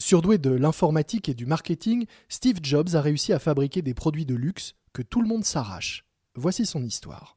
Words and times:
Surdoué 0.00 0.38
de 0.38 0.50
l'informatique 0.50 1.28
et 1.28 1.34
du 1.34 1.44
marketing, 1.44 2.06
Steve 2.30 2.60
Jobs 2.62 2.94
a 2.94 3.02
réussi 3.02 3.34
à 3.34 3.38
fabriquer 3.38 3.82
des 3.82 3.92
produits 3.92 4.24
de 4.24 4.34
luxe 4.34 4.72
que 4.94 5.02
tout 5.02 5.20
le 5.20 5.28
monde 5.28 5.44
s'arrache. 5.44 6.06
Voici 6.34 6.64
son 6.64 6.82
histoire. 6.82 7.36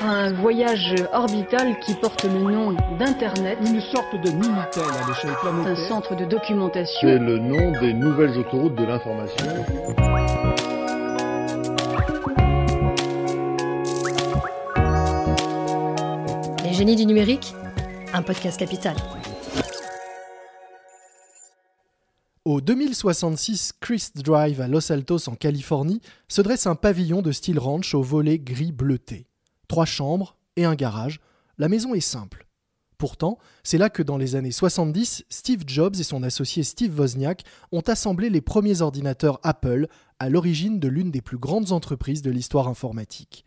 Un 0.00 0.32
voyage 0.32 0.94
orbital 1.12 1.78
qui 1.80 1.92
porte 1.94 2.24
le 2.24 2.30
nom 2.30 2.72
d'Internet. 2.98 3.58
Une 3.60 3.82
sorte 3.82 4.14
de 4.14 4.30
Minitel 4.30 4.82
à 4.82 5.06
l'échelle 5.06 5.34
planétaire. 5.38 5.70
Un 5.70 5.88
centre 5.88 6.16
de 6.16 6.24
documentation. 6.24 7.08
C'est 7.08 7.18
le 7.18 7.38
nom 7.38 7.78
des 7.78 7.92
nouvelles 7.92 8.38
autoroutes 8.38 8.74
de 8.74 8.84
l'information. 8.84 9.46
Les 16.64 16.72
génies 16.72 16.96
du 16.96 17.04
numérique, 17.04 17.54
un 18.14 18.22
podcast 18.22 18.58
capital. 18.58 18.96
Au 22.44 22.60
2066 22.60 23.74
Christ 23.78 24.20
Drive 24.20 24.60
à 24.60 24.66
Los 24.66 24.90
Altos 24.90 25.28
en 25.28 25.36
Californie 25.36 26.00
se 26.26 26.42
dresse 26.42 26.66
un 26.66 26.74
pavillon 26.74 27.22
de 27.22 27.30
style 27.30 27.60
ranch 27.60 27.94
au 27.94 28.02
volet 28.02 28.40
gris 28.40 28.72
bleuté. 28.72 29.28
Trois 29.68 29.84
chambres 29.84 30.36
et 30.56 30.64
un 30.64 30.74
garage, 30.74 31.20
la 31.58 31.68
maison 31.68 31.94
est 31.94 32.00
simple. 32.00 32.48
Pourtant, 32.98 33.38
c'est 33.62 33.78
là 33.78 33.90
que 33.90 34.02
dans 34.02 34.16
les 34.16 34.34
années 34.34 34.50
70, 34.50 35.24
Steve 35.28 35.62
Jobs 35.68 35.94
et 36.00 36.02
son 36.02 36.24
associé 36.24 36.64
Steve 36.64 36.98
Wozniak 36.98 37.44
ont 37.70 37.80
assemblé 37.82 38.28
les 38.28 38.40
premiers 38.40 38.82
ordinateurs 38.82 39.38
Apple 39.44 39.86
à 40.18 40.28
l'origine 40.28 40.80
de 40.80 40.88
l'une 40.88 41.12
des 41.12 41.22
plus 41.22 41.38
grandes 41.38 41.70
entreprises 41.70 42.22
de 42.22 42.30
l'histoire 42.32 42.66
informatique. 42.66 43.44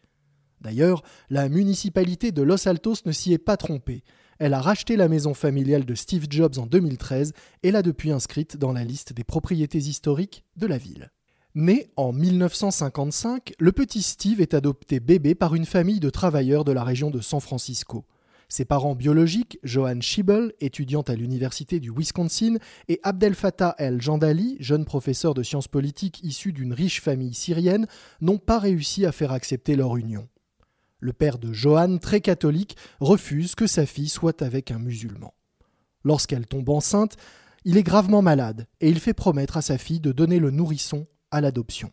D'ailleurs, 0.62 1.04
la 1.30 1.50
municipalité 1.50 2.32
de 2.32 2.42
Los 2.44 2.66
Altos 2.66 3.04
ne 3.06 3.12
s'y 3.12 3.34
est 3.34 3.40
pas 3.40 3.58
trompée. 3.58 4.06
Elle 4.40 4.54
a 4.54 4.62
racheté 4.62 4.98
la 4.98 5.08
maison 5.08 5.34
familiale 5.34 5.86
de 5.86 5.96
Steve 5.96 6.26
Jobs 6.30 6.58
en 6.58 6.66
2013 6.66 7.34
et 7.64 7.72
l'a 7.72 7.82
depuis 7.82 8.12
inscrite 8.12 8.58
dans 8.58 8.74
la 8.74 8.84
liste 8.84 9.14
des 9.14 9.24
propriétés 9.24 9.78
historiques 9.78 10.44
de 10.58 10.68
la 10.68 10.78
ville. 10.78 11.12
Né 11.56 11.88
en 11.96 12.12
1955, 12.12 13.54
le 13.60 13.72
petit 13.72 14.02
Steve 14.02 14.42
est 14.42 14.54
adopté 14.54 15.00
bébé 15.00 15.36
par 15.36 15.56
une 15.56 15.66
famille 15.66 16.02
de 16.02 16.10
travailleurs 16.10 16.66
de 16.66 16.74
la 16.74 16.84
région 16.84 17.12
de 17.12 17.22
San 17.22 17.40
Francisco. 17.40 18.04
Ses 18.50 18.66
parents 18.66 18.94
biologiques, 18.94 19.58
Johan 19.64 20.02
Schiebel, 20.02 20.52
étudiante 20.60 21.10
à 21.10 21.16
l'université 21.16 21.80
du 21.80 21.92
Wisconsin, 21.92 22.58
et 22.90 23.00
Abdel 23.04 23.36
Fattah 23.36 23.74
El 23.78 24.02
Jandali, 24.02 24.58
jeune 24.60 24.84
professeur 24.84 25.34
de 25.34 25.44
sciences 25.44 25.70
politiques 25.70 26.20
issu 26.24 26.52
d'une 26.52 26.74
riche 26.74 27.02
famille 27.02 27.34
syrienne, 27.34 27.88
n'ont 28.20 28.38
pas 28.38 28.60
réussi 28.60 29.06
à 29.06 29.14
faire 29.14 29.32
accepter 29.32 29.78
leur 29.78 29.96
union. 29.96 30.28
Le 31.00 31.14
père 31.14 31.38
de 31.38 31.54
Johan, 31.54 31.98
très 31.98 32.22
catholique, 32.22 32.78
refuse 33.00 33.56
que 33.56 33.68
sa 33.68 33.86
fille 33.86 34.10
soit 34.10 34.42
avec 34.42 34.72
un 34.72 34.80
musulman. 34.80 35.34
Lorsqu'elle 36.04 36.46
tombe 36.46 36.70
enceinte, 36.70 37.18
il 37.66 37.78
est 37.78 37.84
gravement 37.84 38.22
malade 38.22 38.68
et 38.80 38.90
il 38.90 39.00
fait 39.00 39.14
promettre 39.14 39.58
à 39.58 39.62
sa 39.62 39.78
fille 39.78 40.00
de 40.00 40.12
donner 40.12 40.40
le 40.40 40.52
nourrisson 40.52 41.06
à 41.32 41.42
l'adoption. 41.42 41.92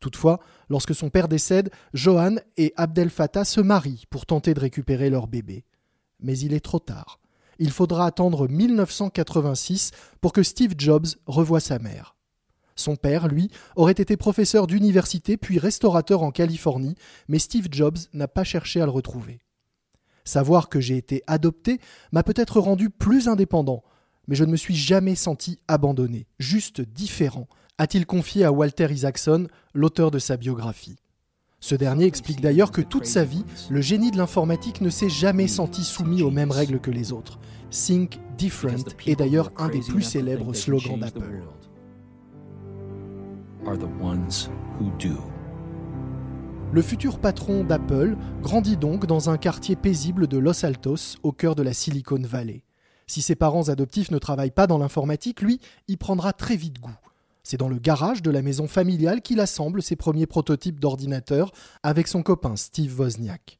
Toutefois, 0.00 0.38
lorsque 0.68 0.94
son 0.94 1.10
père 1.10 1.28
décède, 1.28 1.70
Johan 1.94 2.36
et 2.56 2.72
Abdel 2.76 3.10
Fattah 3.10 3.44
se 3.44 3.60
marient 3.60 4.04
pour 4.10 4.26
tenter 4.26 4.54
de 4.54 4.60
récupérer 4.60 5.10
leur 5.10 5.26
bébé. 5.26 5.64
Mais 6.20 6.38
il 6.38 6.52
est 6.52 6.60
trop 6.60 6.78
tard. 6.78 7.18
Il 7.58 7.70
faudra 7.70 8.06
attendre 8.06 8.48
1986 8.48 9.90
pour 10.20 10.32
que 10.32 10.42
Steve 10.42 10.74
Jobs 10.78 11.06
revoie 11.26 11.60
sa 11.60 11.78
mère. 11.78 12.17
Son 12.78 12.94
père, 12.94 13.26
lui, 13.26 13.50
aurait 13.74 13.92
été 13.92 14.16
professeur 14.16 14.68
d'université 14.68 15.36
puis 15.36 15.58
restaurateur 15.58 16.22
en 16.22 16.30
Californie, 16.30 16.94
mais 17.26 17.40
Steve 17.40 17.66
Jobs 17.70 17.98
n'a 18.12 18.28
pas 18.28 18.44
cherché 18.44 18.80
à 18.80 18.84
le 18.84 18.92
retrouver. 18.92 19.40
Savoir 20.24 20.68
que 20.68 20.78
j'ai 20.78 20.96
été 20.96 21.24
adopté 21.26 21.80
m'a 22.12 22.22
peut-être 22.22 22.60
rendu 22.60 22.88
plus 22.88 23.26
indépendant, 23.26 23.82
mais 24.28 24.36
je 24.36 24.44
ne 24.44 24.52
me 24.52 24.56
suis 24.56 24.76
jamais 24.76 25.16
senti 25.16 25.58
abandonné, 25.66 26.28
juste 26.38 26.80
différent, 26.80 27.48
a-t-il 27.78 28.06
confié 28.06 28.44
à 28.44 28.52
Walter 28.52 28.86
Isaacson, 28.90 29.48
l'auteur 29.74 30.12
de 30.12 30.20
sa 30.20 30.36
biographie. 30.36 30.98
Ce 31.60 31.74
dernier 31.74 32.04
explique 32.04 32.40
d'ailleurs 32.40 32.70
que 32.70 32.80
toute 32.80 33.06
sa 33.06 33.24
vie, 33.24 33.44
le 33.70 33.80
génie 33.80 34.12
de 34.12 34.18
l'informatique 34.18 34.80
ne 34.80 34.90
s'est 34.90 35.08
jamais 35.08 35.48
senti 35.48 35.82
soumis 35.82 36.22
aux 36.22 36.30
mêmes 36.30 36.52
règles 36.52 36.78
que 36.78 36.92
les 36.92 37.12
autres. 37.12 37.40
Think 37.70 38.20
Different 38.36 38.84
est 39.06 39.16
d'ailleurs 39.16 39.50
un 39.56 39.68
des 39.68 39.80
plus 39.80 40.02
célèbres 40.02 40.54
slogans 40.54 41.00
d'Apple. 41.00 41.42
Le 46.72 46.82
futur 46.82 47.18
patron 47.18 47.64
d'Apple 47.64 48.16
grandit 48.40 48.76
donc 48.78 49.04
dans 49.04 49.28
un 49.28 49.36
quartier 49.36 49.76
paisible 49.76 50.26
de 50.26 50.38
Los 50.38 50.64
Altos, 50.64 51.16
au 51.22 51.32
cœur 51.32 51.54
de 51.54 51.62
la 51.62 51.74
Silicon 51.74 52.22
Valley. 52.22 52.64
Si 53.06 53.20
ses 53.20 53.34
parents 53.34 53.68
adoptifs 53.68 54.10
ne 54.10 54.18
travaillent 54.18 54.50
pas 54.50 54.66
dans 54.66 54.78
l'informatique, 54.78 55.42
lui 55.42 55.60
y 55.86 55.96
prendra 55.96 56.32
très 56.32 56.56
vite 56.56 56.80
goût. 56.80 56.96
C'est 57.42 57.58
dans 57.58 57.68
le 57.68 57.78
garage 57.78 58.22
de 58.22 58.30
la 58.30 58.42
maison 58.42 58.68
familiale 58.68 59.20
qu'il 59.20 59.40
assemble 59.40 59.82
ses 59.82 59.96
premiers 59.96 60.26
prototypes 60.26 60.80
d'ordinateurs 60.80 61.52
avec 61.82 62.08
son 62.08 62.22
copain 62.22 62.56
Steve 62.56 62.98
Wozniak. 62.98 63.58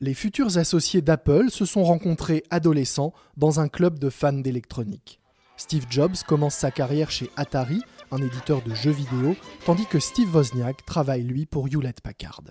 Les 0.00 0.14
futurs 0.14 0.56
associés 0.56 1.02
d'Apple 1.02 1.50
se 1.50 1.64
sont 1.64 1.84
rencontrés 1.84 2.42
adolescents 2.50 3.12
dans 3.36 3.60
un 3.60 3.68
club 3.68 3.98
de 3.98 4.10
fans 4.10 4.32
d'électronique. 4.32 5.20
Steve 5.56 5.86
Jobs 5.88 6.16
commence 6.26 6.54
sa 6.54 6.70
carrière 6.70 7.10
chez 7.10 7.30
Atari, 7.36 7.82
un 8.12 8.18
éditeur 8.18 8.62
de 8.62 8.74
jeux 8.74 8.92
vidéo, 8.92 9.34
tandis 9.64 9.86
que 9.86 9.98
Steve 9.98 10.34
Wozniak 10.34 10.84
travaille 10.84 11.22
lui 11.22 11.46
pour 11.46 11.66
Hewlett 11.68 12.00
Packard. 12.00 12.42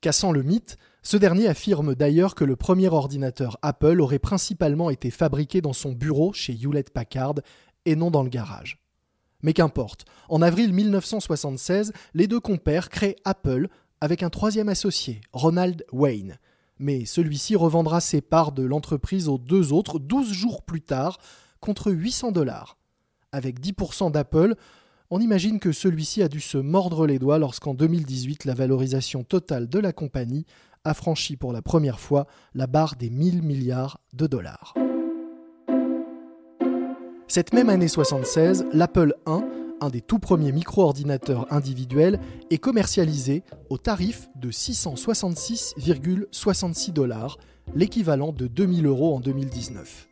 Cassant 0.00 0.32
le 0.32 0.42
mythe, 0.42 0.76
ce 1.02 1.16
dernier 1.16 1.48
affirme 1.48 1.94
d'ailleurs 1.94 2.34
que 2.34 2.44
le 2.44 2.56
premier 2.56 2.88
ordinateur 2.88 3.58
Apple 3.62 4.00
aurait 4.00 4.18
principalement 4.18 4.90
été 4.90 5.10
fabriqué 5.10 5.60
dans 5.60 5.72
son 5.72 5.92
bureau 5.92 6.32
chez 6.32 6.52
Hewlett 6.52 6.90
Packard 6.90 7.36
et 7.84 7.96
non 7.96 8.10
dans 8.10 8.22
le 8.22 8.28
garage. 8.28 8.82
Mais 9.42 9.52
qu'importe, 9.52 10.04
en 10.28 10.42
avril 10.42 10.72
1976, 10.72 11.92
les 12.14 12.26
deux 12.26 12.40
compères 12.40 12.88
créent 12.88 13.16
Apple 13.24 13.68
avec 14.00 14.22
un 14.22 14.30
troisième 14.30 14.68
associé, 14.68 15.20
Ronald 15.32 15.84
Wayne. 15.92 16.38
Mais 16.78 17.04
celui-ci 17.04 17.56
revendra 17.56 18.00
ses 18.00 18.20
parts 18.20 18.52
de 18.52 18.62
l'entreprise 18.62 19.28
aux 19.28 19.38
deux 19.38 19.72
autres 19.72 19.98
12 19.98 20.32
jours 20.32 20.62
plus 20.62 20.82
tard, 20.82 21.18
contre 21.60 21.90
800 21.90 22.32
dollars. 22.32 22.78
Avec 23.32 23.60
10% 23.60 24.12
d'Apple, 24.12 24.54
on 25.10 25.20
imagine 25.20 25.58
que 25.58 25.72
celui-ci 25.72 26.22
a 26.22 26.28
dû 26.28 26.40
se 26.40 26.58
mordre 26.58 27.06
les 27.06 27.18
doigts 27.18 27.38
lorsqu'en 27.38 27.72
2018 27.74 28.44
la 28.44 28.52
valorisation 28.54 29.24
totale 29.24 29.68
de 29.68 29.78
la 29.78 29.92
compagnie 29.92 30.44
a 30.84 30.94
franchi 30.94 31.36
pour 31.36 31.52
la 31.52 31.62
première 31.62 32.00
fois 32.00 32.26
la 32.54 32.66
barre 32.66 32.96
des 32.96 33.10
1000 33.10 33.42
milliards 33.42 34.00
de 34.12 34.26
dollars. 34.26 34.74
Cette 37.26 37.52
même 37.52 37.68
année 37.68 37.88
76, 37.88 38.66
l'Apple 38.72 39.14
I, 39.26 39.40
un 39.80 39.90
des 39.90 40.00
tout 40.00 40.18
premiers 40.18 40.52
micro-ordinateurs 40.52 41.52
individuels, 41.52 42.18
est 42.50 42.58
commercialisé 42.58 43.44
au 43.70 43.78
tarif 43.78 44.28
de 44.34 44.50
666,66 44.50 46.92
dollars, 46.92 47.38
l'équivalent 47.74 48.32
de 48.32 48.46
2000 48.46 48.86
euros 48.86 49.14
en 49.14 49.20
2019. 49.20 50.07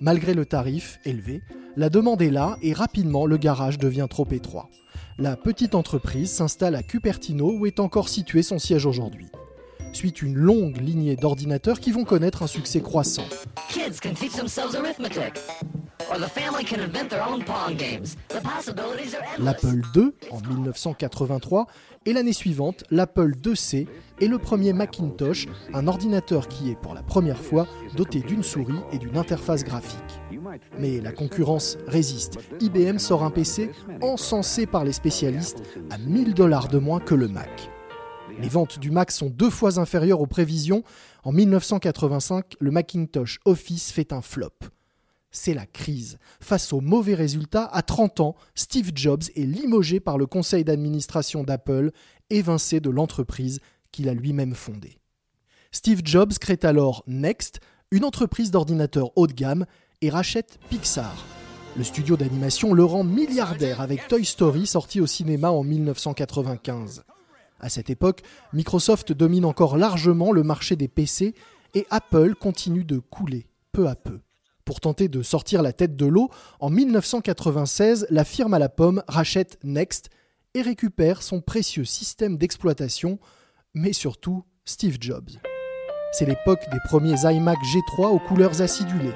Malgré 0.00 0.32
le 0.32 0.46
tarif 0.46 1.00
élevé, 1.04 1.42
la 1.76 1.90
demande 1.90 2.22
est 2.22 2.30
là 2.30 2.56
et 2.62 2.72
rapidement 2.72 3.26
le 3.26 3.36
garage 3.36 3.78
devient 3.78 4.06
trop 4.08 4.28
étroit. 4.30 4.68
La 5.18 5.36
petite 5.36 5.74
entreprise 5.74 6.30
s'installe 6.30 6.76
à 6.76 6.84
Cupertino 6.84 7.52
où 7.52 7.66
est 7.66 7.80
encore 7.80 8.08
situé 8.08 8.42
son 8.42 8.60
siège 8.60 8.86
aujourd'hui. 8.86 9.26
Suit 9.92 10.10
une 10.10 10.36
longue 10.36 10.80
lignée 10.80 11.16
d'ordinateurs 11.16 11.80
qui 11.80 11.90
vont 11.90 12.04
connaître 12.04 12.44
un 12.44 12.46
succès 12.46 12.80
croissant. 12.80 13.24
L'Apple 19.38 19.80
II 19.94 20.12
en 20.30 20.40
1983 20.40 21.66
et 22.06 22.12
l'année 22.14 22.32
suivante 22.32 22.84
l'Apple 22.90 23.34
IIc 23.44 23.88
et 24.20 24.28
le 24.28 24.38
premier 24.38 24.72
Macintosh, 24.72 25.46
un 25.74 25.86
ordinateur 25.86 26.48
qui 26.48 26.70
est 26.70 26.76
pour 26.76 26.94
la 26.94 27.02
première 27.02 27.38
fois 27.38 27.66
doté 27.94 28.20
d'une 28.20 28.42
souris 28.42 28.80
et 28.92 28.98
d'une 28.98 29.18
interface 29.18 29.64
graphique. 29.64 30.20
Mais 30.78 31.00
la 31.00 31.12
concurrence 31.12 31.76
résiste. 31.86 32.38
IBM 32.60 32.98
sort 32.98 33.22
un 33.22 33.30
PC 33.30 33.70
encensé 34.00 34.66
par 34.66 34.84
les 34.84 34.92
spécialistes 34.92 35.62
à 35.90 35.98
1000 35.98 36.32
dollars 36.32 36.68
de 36.68 36.78
moins 36.78 37.00
que 37.00 37.14
le 37.14 37.28
Mac. 37.28 37.70
Les 38.40 38.48
ventes 38.48 38.78
du 38.78 38.90
Mac 38.90 39.10
sont 39.10 39.28
deux 39.28 39.50
fois 39.50 39.78
inférieures 39.78 40.20
aux 40.20 40.26
prévisions. 40.26 40.84
En 41.24 41.32
1985, 41.32 42.54
le 42.60 42.70
Macintosh 42.70 43.40
Office 43.44 43.92
fait 43.92 44.12
un 44.12 44.22
flop 44.22 44.52
c'est 45.30 45.54
la 45.54 45.66
crise. 45.66 46.18
Face 46.40 46.72
aux 46.72 46.80
mauvais 46.80 47.14
résultats, 47.14 47.66
à 47.66 47.82
30 47.82 48.20
ans, 48.20 48.36
Steve 48.54 48.92
Jobs 48.94 49.24
est 49.36 49.46
limogé 49.46 50.00
par 50.00 50.18
le 50.18 50.26
conseil 50.26 50.64
d'administration 50.64 51.44
d'Apple, 51.44 51.92
évincé 52.30 52.80
de 52.80 52.90
l'entreprise 52.90 53.60
qu'il 53.92 54.08
a 54.08 54.14
lui-même 54.14 54.54
fondée. 54.54 54.98
Steve 55.70 56.00
Jobs 56.04 56.32
crée 56.38 56.58
alors 56.62 57.04
Next, 57.06 57.60
une 57.90 58.04
entreprise 58.04 58.50
d'ordinateurs 58.50 59.10
haut 59.16 59.26
de 59.26 59.32
gamme, 59.32 59.66
et 60.00 60.10
rachète 60.10 60.58
Pixar. 60.70 61.26
Le 61.76 61.84
studio 61.84 62.16
d'animation 62.16 62.72
le 62.72 62.84
rend 62.84 63.04
milliardaire 63.04 63.80
avec 63.80 64.06
Toy 64.08 64.24
Story 64.24 64.66
sorti 64.66 65.00
au 65.00 65.06
cinéma 65.06 65.50
en 65.50 65.64
1995. 65.64 67.04
À 67.60 67.68
cette 67.68 67.90
époque, 67.90 68.22
Microsoft 68.52 69.12
domine 69.12 69.44
encore 69.44 69.76
largement 69.76 70.32
le 70.32 70.42
marché 70.42 70.76
des 70.76 70.88
PC 70.88 71.34
et 71.74 71.86
Apple 71.90 72.34
continue 72.34 72.84
de 72.84 72.98
couler 72.98 73.46
peu 73.72 73.88
à 73.88 73.96
peu. 73.96 74.20
Pour 74.68 74.80
tenter 74.80 75.08
de 75.08 75.22
sortir 75.22 75.62
la 75.62 75.72
tête 75.72 75.96
de 75.96 76.04
l'eau, 76.04 76.28
en 76.60 76.68
1996, 76.68 78.06
la 78.10 78.22
firme 78.22 78.52
à 78.52 78.58
la 78.58 78.68
pomme 78.68 79.02
rachète 79.08 79.58
Next 79.64 80.10
et 80.52 80.60
récupère 80.60 81.22
son 81.22 81.40
précieux 81.40 81.86
système 81.86 82.36
d'exploitation, 82.36 83.18
mais 83.72 83.94
surtout 83.94 84.44
Steve 84.66 84.98
Jobs. 85.00 85.30
C'est 86.12 86.26
l'époque 86.26 86.60
des 86.70 86.80
premiers 86.84 87.16
iMac 87.24 87.56
G3 87.60 88.08
aux 88.08 88.18
couleurs 88.18 88.60
acidulées, 88.60 89.14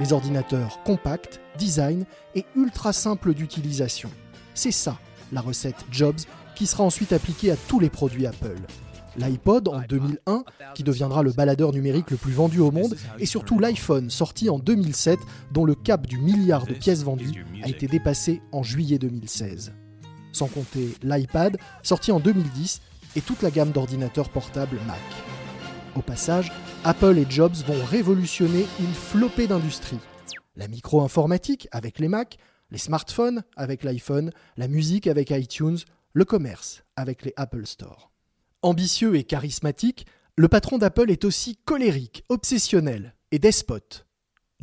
des 0.00 0.12
ordinateurs 0.12 0.82
compacts, 0.82 1.40
design 1.56 2.04
et 2.34 2.44
ultra 2.56 2.92
simples 2.92 3.34
d'utilisation. 3.34 4.10
C'est 4.54 4.72
ça, 4.72 4.98
la 5.30 5.42
recette 5.42 5.86
Jobs, 5.92 6.22
qui 6.56 6.66
sera 6.66 6.82
ensuite 6.82 7.12
appliquée 7.12 7.52
à 7.52 7.56
tous 7.68 7.78
les 7.78 7.88
produits 7.88 8.26
Apple 8.26 8.58
l'iPod 9.18 9.68
en 9.68 9.80
2001, 9.80 10.44
qui 10.74 10.82
deviendra 10.82 11.22
le 11.22 11.32
baladeur 11.32 11.72
numérique 11.72 12.10
le 12.10 12.16
plus 12.16 12.32
vendu 12.32 12.60
au 12.60 12.70
monde, 12.70 12.96
et 13.18 13.26
surtout 13.26 13.58
l'iPhone, 13.58 14.10
sorti 14.10 14.48
en 14.48 14.58
2007, 14.58 15.18
dont 15.52 15.64
le 15.64 15.74
cap 15.74 16.06
du 16.06 16.18
milliard 16.18 16.66
de 16.66 16.74
pièces 16.74 17.02
vendues 17.02 17.44
a 17.62 17.68
été 17.68 17.86
dépassé 17.86 18.40
en 18.52 18.62
juillet 18.62 18.98
2016. 18.98 19.72
Sans 20.32 20.46
compter 20.46 20.94
l'iPad, 21.02 21.58
sorti 21.82 22.12
en 22.12 22.20
2010, 22.20 22.80
et 23.16 23.20
toute 23.20 23.42
la 23.42 23.50
gamme 23.50 23.72
d'ordinateurs 23.72 24.28
portables 24.28 24.78
Mac. 24.86 24.98
Au 25.96 26.02
passage, 26.02 26.52
Apple 26.84 27.18
et 27.18 27.26
Jobs 27.28 27.56
vont 27.66 27.84
révolutionner 27.86 28.66
une 28.80 28.92
flopée 28.92 29.46
d'industries. 29.46 29.98
La 30.56 30.68
micro-informatique 30.68 31.68
avec 31.72 31.98
les 31.98 32.08
Mac, 32.08 32.38
les 32.70 32.78
smartphones 32.78 33.42
avec 33.56 33.82
l'iPhone, 33.82 34.30
la 34.56 34.68
musique 34.68 35.06
avec 35.06 35.30
iTunes, 35.30 35.78
le 36.12 36.24
commerce 36.24 36.84
avec 36.96 37.24
les 37.24 37.32
Apple 37.36 37.66
Store. 37.66 38.10
Ambitieux 38.62 39.14
et 39.14 39.22
charismatique, 39.22 40.04
le 40.36 40.48
patron 40.48 40.78
d'Apple 40.78 41.12
est 41.12 41.24
aussi 41.24 41.56
colérique, 41.64 42.24
obsessionnel 42.28 43.14
et 43.30 43.38
despote. 43.38 44.08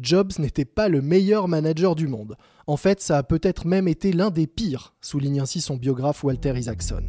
Jobs 0.02 0.34
n'était 0.38 0.66
pas 0.66 0.90
le 0.90 1.02
meilleur 1.02 1.48
manager 1.48 1.96
du 1.96 2.10
monde. 2.10 2.36
En 2.68 2.76
fait, 2.76 3.00
ça 3.00 3.18
a 3.18 3.24
peut-être 3.24 3.66
même 3.66 3.88
été 3.88 4.12
l'un 4.12 4.32
des 4.32 4.48
pires, 4.48 4.96
souligne 5.00 5.40
ainsi 5.40 5.62
son 5.62 5.78
biographe 5.78 6.26
Walter 6.26 6.58
Isaacson. 6.58 7.04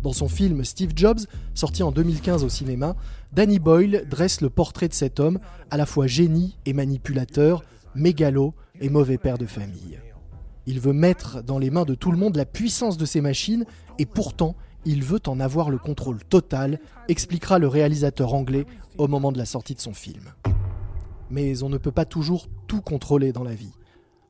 Dans 0.00 0.12
son 0.12 0.28
film 0.28 0.64
Steve 0.64 0.92
Jobs, 0.94 1.18
sorti 1.54 1.82
en 1.82 1.90
2015 1.90 2.44
au 2.44 2.48
cinéma, 2.48 2.94
Danny 3.32 3.58
Boyle 3.58 4.06
dresse 4.08 4.40
le 4.40 4.50
portrait 4.50 4.86
de 4.86 4.94
cet 4.94 5.18
homme, 5.18 5.40
à 5.72 5.76
la 5.76 5.86
fois 5.86 6.06
génie 6.06 6.60
et 6.64 6.74
manipulateur, 6.74 7.64
mégalo 7.96 8.54
et 8.80 8.88
mauvais 8.88 9.18
père 9.18 9.36
de 9.36 9.46
famille. 9.46 9.98
Il 10.66 10.78
veut 10.78 10.92
mettre 10.92 11.42
dans 11.42 11.58
les 11.58 11.70
mains 11.70 11.84
de 11.84 11.96
tout 11.96 12.12
le 12.12 12.18
monde 12.18 12.36
la 12.36 12.46
puissance 12.46 12.98
de 12.98 13.04
ses 13.04 13.20
machines, 13.20 13.64
et 13.98 14.06
pourtant, 14.06 14.54
il 14.84 15.04
veut 15.04 15.20
en 15.26 15.40
avoir 15.40 15.70
le 15.70 15.78
contrôle 15.78 16.22
total, 16.24 16.80
expliquera 17.08 17.58
le 17.58 17.68
réalisateur 17.68 18.34
anglais 18.34 18.66
au 18.96 19.08
moment 19.08 19.32
de 19.32 19.38
la 19.38 19.44
sortie 19.44 19.74
de 19.74 19.80
son 19.80 19.94
film. 19.94 20.32
Mais 21.30 21.62
on 21.62 21.68
ne 21.68 21.78
peut 21.78 21.92
pas 21.92 22.04
toujours 22.04 22.48
tout 22.66 22.80
contrôler 22.80 23.32
dans 23.32 23.44
la 23.44 23.54
vie. 23.54 23.72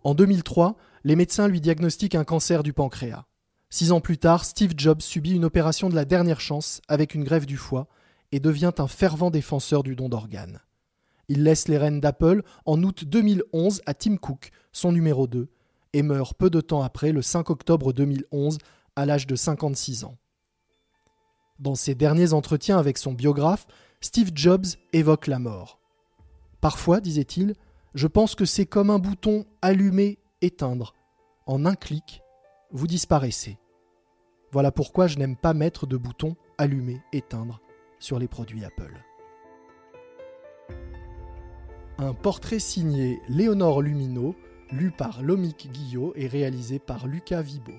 En 0.04 0.14
2003, 0.14 0.76
les 1.04 1.16
médecins 1.16 1.48
lui 1.48 1.60
diagnostiquent 1.60 2.14
un 2.14 2.24
cancer 2.24 2.62
du 2.62 2.72
pancréas. 2.72 3.24
Six 3.70 3.92
ans 3.92 4.00
plus 4.00 4.18
tard, 4.18 4.44
Steve 4.44 4.72
Jobs 4.76 5.02
subit 5.02 5.34
une 5.34 5.44
opération 5.44 5.90
de 5.90 5.94
la 5.94 6.04
dernière 6.04 6.40
chance 6.40 6.80
avec 6.88 7.14
une 7.14 7.24
grève 7.24 7.46
du 7.46 7.56
foie 7.56 7.86
et 8.32 8.40
devient 8.40 8.72
un 8.78 8.88
fervent 8.88 9.30
défenseur 9.30 9.82
du 9.82 9.94
don 9.94 10.08
d'organes. 10.08 10.60
Il 11.28 11.44
laisse 11.44 11.68
les 11.68 11.76
rênes 11.76 12.00
d'Apple 12.00 12.42
en 12.64 12.82
août 12.82 13.04
2011 13.04 13.82
à 13.84 13.92
Tim 13.92 14.16
Cook, 14.16 14.50
son 14.72 14.92
numéro 14.92 15.26
2, 15.26 15.48
et 15.92 16.02
meurt 16.02 16.34
peu 16.34 16.48
de 16.48 16.60
temps 16.60 16.82
après, 16.82 17.12
le 17.12 17.20
5 17.20 17.50
octobre 17.50 17.92
2011, 17.92 18.58
à 18.96 19.06
l'âge 19.06 19.26
de 19.26 19.36
56 19.36 20.04
ans. 20.04 20.16
Dans 21.58 21.75
ses 21.75 21.94
derniers 21.94 22.32
entretiens 22.32 22.78
avec 22.78 22.99
son 22.99 23.12
biographe, 23.12 23.66
Steve 24.00 24.31
Jobs 24.34 24.66
évoque 24.93 25.26
la 25.26 25.40
mort. 25.40 25.81
Parfois, 26.60 27.00
disait-il, 27.00 27.55
je 27.94 28.06
pense 28.06 28.34
que 28.34 28.44
c'est 28.44 28.66
comme 28.66 28.90
un 28.90 28.99
bouton 28.99 29.44
allumer, 29.60 30.19
éteindre. 30.40 30.94
En 31.46 31.66
un 31.66 31.75
clic, 31.75 32.22
vous 32.70 32.87
disparaissez. 32.87 33.58
Voilà 34.52 34.70
pourquoi 34.70 35.08
je 35.08 35.19
n'aime 35.19 35.37
pas 35.37 35.52
mettre 35.52 35.87
de 35.87 35.96
bouton 35.96 36.37
allumer, 36.58 37.00
éteindre 37.12 37.60
sur 37.99 38.19
les 38.19 38.28
produits 38.28 38.64
Apple. 38.64 39.02
Un 41.99 42.14
portrait 42.14 42.60
signé 42.60 43.20
Léonore 43.28 43.82
Lumino, 43.82 44.37
lu 44.70 44.93
par 44.93 45.22
Lomic 45.22 45.70
Guillot 45.72 46.12
et 46.14 46.28
réalisé 46.28 46.78
par 46.78 47.08
Lucas 47.08 47.43
Vibo. 47.43 47.72